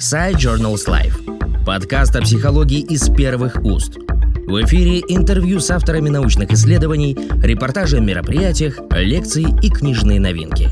Side 0.00 0.36
Journals 0.36 0.88
Life. 0.88 1.64
Подкаст 1.66 2.16
о 2.16 2.22
психологии 2.22 2.80
из 2.80 3.14
первых 3.14 3.56
уст. 3.62 3.98
В 3.98 4.64
эфире 4.64 5.00
интервью 5.00 5.60
с 5.60 5.70
авторами 5.70 6.08
научных 6.08 6.50
исследований, 6.52 7.14
репортажи 7.42 7.98
о 7.98 8.00
мероприятиях, 8.00 8.80
лекции 8.92 9.44
и 9.62 9.68
книжные 9.68 10.18
новинки. 10.18 10.70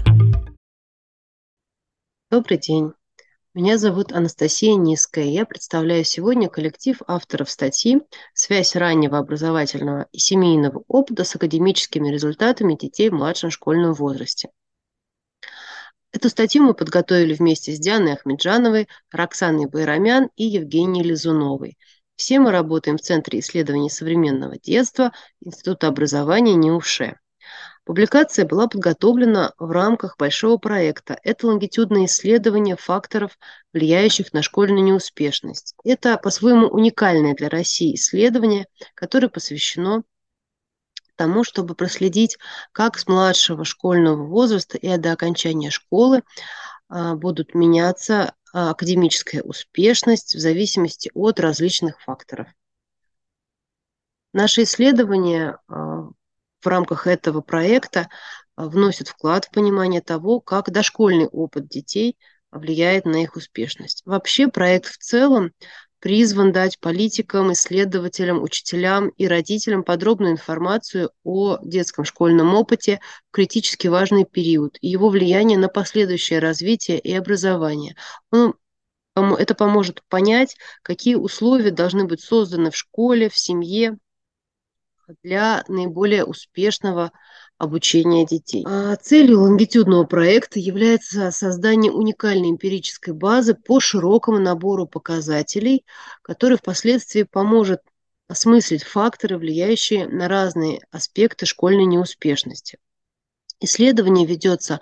Добрый 2.31 2.57
день. 2.57 2.93
Меня 3.53 3.77
зовут 3.77 4.13
Анастасия 4.13 4.77
Низкая. 4.77 5.27
Я 5.27 5.45
представляю 5.45 6.07
сегодня 6.07 6.49
коллектив 6.49 6.97
авторов 7.07 7.51
статьи 7.51 8.01
«Связь 8.33 8.77
раннего 8.77 9.19
образовательного 9.19 10.07
и 10.11 10.19
семейного 10.19 10.85
опыта 10.89 11.25
с 11.25 11.37
академическими 11.37 12.09
результатами 12.09 12.77
детей 12.77 13.11
в 13.11 13.13
младшем 13.13 13.51
школьном 13.51 13.93
возрасте». 13.93 14.49
Эту 16.11 16.31
статью 16.31 16.63
мы 16.63 16.75
подготовили 16.75 17.35
вместе 17.35 17.75
с 17.75 17.79
Дианой 17.79 18.15
Ахмеджановой, 18.15 18.89
Роксаной 19.11 19.67
Байрамян 19.67 20.31
и 20.37 20.45
Евгенией 20.45 21.07
Лизуновой. 21.07 21.77
Все 22.17 22.41
мы 22.41 22.51
работаем 22.51 22.97
в 22.97 23.03
Центре 23.03 23.41
исследований 23.41 23.91
современного 23.91 24.59
детства 24.59 25.13
Института 25.41 25.89
образования 25.89 26.55
НИУШЕ. 26.55 27.21
Публикация 27.85 28.47
была 28.47 28.69
подготовлена 28.69 29.53
в 29.59 29.71
рамках 29.71 30.17
большого 30.19 30.57
проекта. 30.57 31.19
Это 31.23 31.47
лонгитюдное 31.47 32.07
исследование 32.07 32.77
факторов, 32.77 33.39
влияющих 33.73 34.33
на 34.33 34.43
школьную 34.43 34.85
неуспешность. 34.85 35.75
Это 35.85 36.17
по-своему 36.17 36.67
уникальное 36.69 37.35
для 37.35 37.49
России 37.49 37.95
исследование, 37.95 38.67
которое 38.95 39.29
посвящено 39.29 40.03
тому, 41.19 41.45
чтобы 41.45 41.75
проследить, 41.75 42.39
как 42.73 42.99
с 42.99 43.07
младшего 43.07 43.65
школьного 43.65 44.25
возраста 44.25 44.79
и 44.79 44.97
до 44.97 45.13
окончания 45.13 45.71
школы 45.71 46.23
а, 46.89 47.15
будут 47.15 47.55
меняться 47.55 48.35
а, 48.55 48.71
академическая 48.71 49.43
успешность 49.43 50.35
в 50.35 50.39
зависимости 50.39 51.11
от 51.13 51.41
различных 51.41 52.01
факторов. 52.01 52.49
Наше 54.33 54.63
исследование 54.63 55.59
а, 55.69 56.09
в 56.61 56.67
рамках 56.67 57.07
этого 57.07 57.41
проекта 57.41 58.09
вносит 58.57 59.09
вклад 59.09 59.45
в 59.45 59.51
понимание 59.51 60.01
того, 60.01 60.41
как 60.41 60.71
дошкольный 60.71 61.27
опыт 61.27 61.69
детей 61.69 62.17
влияет 62.51 63.05
на 63.05 63.23
их 63.23 63.37
успешность. 63.37 64.03
Вообще 64.05 64.49
проект 64.49 64.87
в 64.87 64.99
целом 64.99 65.53
призван 66.01 66.53
дать 66.53 66.79
политикам, 66.79 67.53
исследователям, 67.53 68.43
учителям 68.43 69.09
и 69.11 69.27
родителям 69.27 69.83
подробную 69.83 70.33
информацию 70.33 71.11
о 71.25 71.59
детском 71.63 72.05
школьном 72.05 72.55
опыте 72.55 73.01
в 73.29 73.33
критически 73.33 73.89
важный 73.89 74.25
период 74.25 74.79
и 74.81 74.89
его 74.89 75.09
влияние 75.09 75.59
на 75.59 75.69
последующее 75.69 76.39
развитие 76.39 76.99
и 76.99 77.13
образование. 77.15 77.97
Он 78.31 78.55
это 79.17 79.55
поможет 79.55 80.03
понять, 80.09 80.57
какие 80.83 81.17
условия 81.17 81.73
должны 81.73 82.05
быть 82.05 82.21
созданы 82.21 82.71
в 82.71 82.77
школе, 82.77 83.29
в 83.29 83.37
семье 83.37 83.99
для 85.23 85.65
наиболее 85.69 86.25
успешного 86.25 87.13
обучения 87.59 88.25
детей. 88.25 88.65
А 88.67 88.97
целью 88.97 89.41
лонгитюдного 89.43 90.05
проекта 90.05 90.61
является 90.61 91.31
создание 91.31 91.93
уникальной 91.93 92.51
эмпирической 92.51 93.13
базы 93.13 93.55
по 93.55 93.81
широкому 93.81 94.39
набору 94.39 94.87
показателей, 94.87 95.85
который 96.23 96.57
впоследствии 96.57 97.25
поможет 97.25 97.81
осмыслить 98.29 98.85
факторы, 98.85 99.39
влияющие 99.39 100.07
на 100.07 100.29
разные 100.29 100.81
аспекты 100.91 101.47
школьной 101.47 101.87
неуспешности. 101.87 102.79
Исследование 103.61 104.25
ведется 104.25 104.81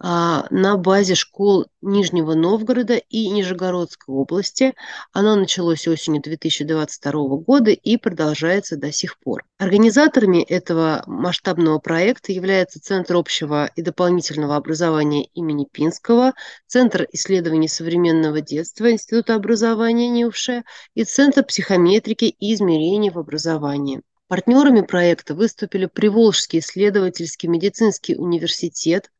а, 0.00 0.46
на 0.50 0.76
базе 0.76 1.14
школ 1.14 1.66
Нижнего 1.82 2.34
Новгорода 2.34 2.96
и 2.96 3.28
Нижегородской 3.28 4.14
области. 4.14 4.74
Оно 5.12 5.36
началось 5.36 5.86
осенью 5.86 6.22
2022 6.22 7.12
года 7.38 7.70
и 7.70 7.96
продолжается 7.98 8.76
до 8.76 8.92
сих 8.92 9.18
пор. 9.18 9.44
Организаторами 9.58 10.42
этого 10.42 11.04
масштабного 11.06 11.78
проекта 11.78 12.32
является 12.32 12.80
Центр 12.80 13.16
общего 13.16 13.70
и 13.76 13.82
дополнительного 13.82 14.56
образования 14.56 15.26
имени 15.34 15.66
Пинского, 15.70 16.32
Центр 16.66 17.06
исследований 17.12 17.68
современного 17.68 18.40
детства 18.40 18.90
Института 18.90 19.34
образования 19.34 20.08
НИУШЕ 20.08 20.64
и 20.94 21.04
Центр 21.04 21.44
психометрики 21.44 22.24
и 22.24 22.54
измерений 22.54 23.10
в 23.10 23.18
образовании. 23.18 24.02
Партнерами 24.34 24.80
проекта 24.80 25.32
выступили 25.32 25.86
Приволжский 25.86 26.58
исследовательский 26.58 27.48
медицинский 27.48 28.16
университет, 28.16 29.12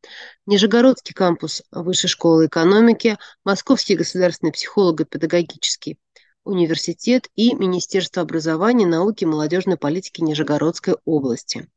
Нижегородский 0.45 1.13
кампус 1.13 1.63
Высшей 1.71 2.09
школы 2.09 2.47
экономики, 2.47 3.17
Московский 3.45 3.95
государственный 3.95 4.51
психолого-педагогический 4.51 5.97
университет 6.43 7.29
и 7.37 7.55
Министерство 7.55 8.23
образования, 8.23 8.85
науки 8.85 9.23
и 9.23 9.27
молодежной 9.27 9.77
политики 9.77 10.19
Нижегородской 10.19 10.95
области. 11.05 11.69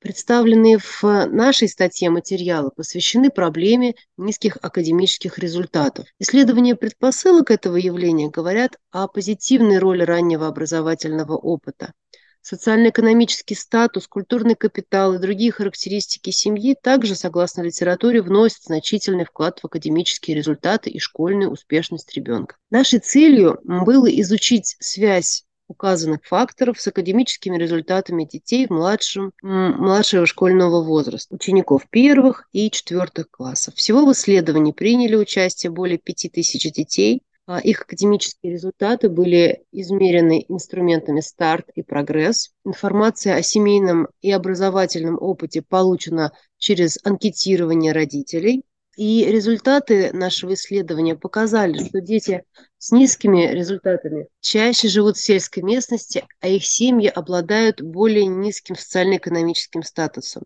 Представленные 0.00 0.76
в 0.76 1.02
нашей 1.04 1.70
статье 1.70 2.10
материалы 2.10 2.70
посвящены 2.70 3.30
проблеме 3.30 3.94
низких 4.18 4.58
академических 4.60 5.38
результатов. 5.38 6.06
Исследования 6.18 6.76
предпосылок 6.76 7.50
этого 7.50 7.76
явления 7.76 8.28
говорят 8.28 8.76
о 8.90 9.08
позитивной 9.08 9.78
роли 9.78 10.02
раннего 10.02 10.46
образовательного 10.48 11.34
опыта– 11.34 11.94
Социально-экономический 12.48 13.56
статус, 13.56 14.06
культурный 14.06 14.54
капитал 14.54 15.14
и 15.14 15.18
другие 15.18 15.50
характеристики 15.50 16.30
семьи 16.30 16.76
также, 16.80 17.16
согласно 17.16 17.62
литературе, 17.62 18.22
вносят 18.22 18.62
значительный 18.62 19.24
вклад 19.24 19.58
в 19.58 19.66
академические 19.66 20.36
результаты 20.36 20.88
и 20.88 21.00
школьную 21.00 21.50
успешность 21.50 22.14
ребенка. 22.14 22.54
Нашей 22.70 23.00
целью 23.00 23.58
было 23.64 24.06
изучить 24.20 24.76
связь 24.78 25.42
указанных 25.66 26.20
факторов 26.22 26.80
с 26.80 26.86
академическими 26.86 27.58
результатами 27.58 28.22
детей 28.22 28.68
в 28.68 28.70
младшем, 28.70 29.32
младшего 29.42 30.24
школьного 30.24 30.84
возраста, 30.84 31.34
учеников 31.34 31.88
первых 31.90 32.48
и 32.52 32.70
четвертых 32.70 33.28
классов. 33.28 33.74
Всего 33.74 34.06
в 34.06 34.12
исследовании 34.12 34.70
приняли 34.70 35.16
участие 35.16 35.72
более 35.72 35.98
5000 35.98 36.70
детей– 36.70 37.22
их 37.62 37.82
академические 37.82 38.52
результаты 38.52 39.08
были 39.08 39.64
измерены 39.70 40.44
инструментами 40.48 41.20
старт 41.20 41.68
и 41.74 41.82
прогресс. 41.82 42.50
Информация 42.64 43.36
о 43.36 43.42
семейном 43.42 44.08
и 44.20 44.32
образовательном 44.32 45.16
опыте 45.20 45.62
получена 45.62 46.32
через 46.58 46.98
анкетирование 47.04 47.92
родителей. 47.92 48.64
И 48.96 49.26
результаты 49.26 50.10
нашего 50.14 50.54
исследования 50.54 51.16
показали, 51.16 51.76
что 51.86 52.00
дети 52.00 52.44
с 52.78 52.92
низкими 52.92 53.46
результатами 53.52 54.26
чаще 54.40 54.88
живут 54.88 55.18
в 55.18 55.22
сельской 55.22 55.62
местности, 55.62 56.24
а 56.40 56.48
их 56.48 56.64
семьи 56.64 57.06
обладают 57.06 57.82
более 57.82 58.24
низким 58.26 58.74
социально-экономическим 58.74 59.82
статусом. 59.82 60.44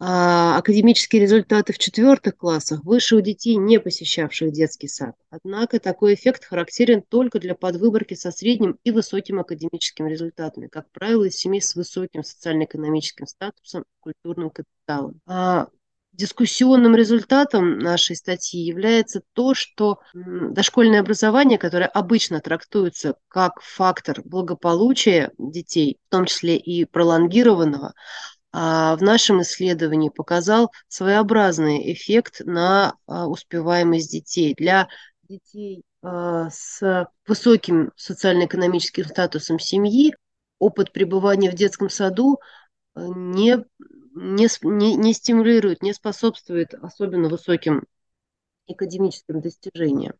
А, 0.00 0.58
академические 0.58 1.22
результаты 1.22 1.72
в 1.72 1.78
четвертых 1.78 2.36
классах 2.36 2.84
выше 2.84 3.16
у 3.16 3.20
детей, 3.20 3.56
не 3.56 3.80
посещавших 3.80 4.52
детский 4.52 4.86
сад. 4.86 5.16
Однако 5.28 5.80
такой 5.80 6.14
эффект 6.14 6.44
характерен 6.44 7.02
только 7.02 7.40
для 7.40 7.56
подвыборки 7.56 8.14
со 8.14 8.30
средним 8.30 8.78
и 8.84 8.92
высоким 8.92 9.40
академическим 9.40 10.06
результатами, 10.06 10.68
как 10.68 10.88
правило, 10.92 11.24
из 11.24 11.34
семей 11.34 11.60
с 11.60 11.74
высоким 11.74 12.22
социально-экономическим 12.22 13.26
статусом, 13.26 13.84
культурным 13.98 14.50
капиталом. 14.50 15.20
А 15.26 15.66
дискуссионным 16.12 16.94
результатом 16.94 17.78
нашей 17.78 18.14
статьи 18.14 18.60
является 18.60 19.22
то, 19.32 19.54
что 19.54 19.98
дошкольное 20.14 21.00
образование, 21.00 21.58
которое 21.58 21.86
обычно 21.86 22.40
трактуется 22.40 23.16
как 23.28 23.60
фактор 23.62 24.22
благополучия 24.24 25.32
детей, 25.38 25.98
в 26.06 26.10
том 26.10 26.24
числе 26.24 26.56
и 26.56 26.84
пролонгированного, 26.84 27.94
в 28.52 28.98
нашем 29.00 29.42
исследовании 29.42 30.08
показал 30.08 30.72
своеобразный 30.88 31.92
эффект 31.92 32.40
на 32.44 32.94
а, 33.06 33.26
успеваемость 33.26 34.10
детей. 34.10 34.54
Для 34.54 34.88
детей 35.28 35.82
а, 36.02 36.48
с 36.50 37.06
высоким 37.26 37.92
социально-экономическим 37.96 39.04
статусом 39.04 39.58
семьи 39.58 40.14
опыт 40.58 40.92
пребывания 40.92 41.50
в 41.50 41.54
детском 41.54 41.90
саду 41.90 42.40
не, 42.96 43.64
не, 44.14 44.96
не, 44.96 45.12
стимулирует, 45.12 45.82
не 45.82 45.92
способствует 45.92 46.74
особенно 46.74 47.28
высоким 47.28 47.84
академическим 48.68 49.40
достижениям. 49.40 50.14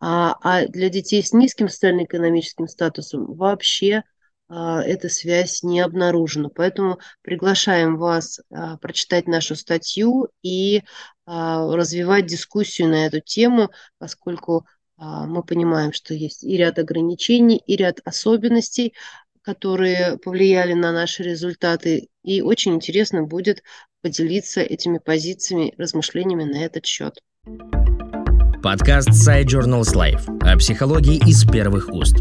А, 0.00 0.36
а 0.42 0.66
для 0.68 0.88
детей 0.88 1.22
с 1.22 1.32
низким 1.32 1.68
социально-экономическим 1.68 2.68
статусом 2.68 3.34
вообще 3.34 3.96
а, 3.96 4.02
эта 4.48 5.08
связь 5.08 5.62
не 5.62 5.80
обнаружена. 5.80 6.48
Поэтому 6.48 6.98
приглашаем 7.22 7.96
вас 7.96 8.40
а, 8.50 8.76
прочитать 8.78 9.28
нашу 9.28 9.56
статью 9.56 10.28
и 10.42 10.82
а, 11.26 11.66
развивать 11.76 12.26
дискуссию 12.26 12.88
на 12.88 13.06
эту 13.06 13.20
тему, 13.20 13.70
поскольку 13.98 14.66
мы 15.00 15.44
понимаем, 15.44 15.92
что 15.92 16.12
есть 16.12 16.42
и 16.42 16.56
ряд 16.56 16.80
ограничений, 16.80 17.62
и 17.64 17.76
ряд 17.76 18.00
особенностей, 18.04 18.94
которые 19.42 20.18
повлияли 20.18 20.72
на 20.72 20.90
наши 20.92 21.22
результаты. 21.22 22.08
И 22.24 22.42
очень 22.42 22.74
интересно 22.74 23.22
будет 23.22 23.62
поделиться 24.02 24.60
этими 24.60 24.98
позициями, 24.98 25.72
размышлениями 25.78 26.44
на 26.44 26.64
этот 26.64 26.84
счет. 26.84 27.20
Подкаст 28.62 29.10
Side 29.10 29.46
Journals 29.46 29.94
Life 29.94 30.26
о 30.40 30.56
психологии 30.58 31.16
из 31.28 31.44
первых 31.44 31.88
уст. 31.90 32.16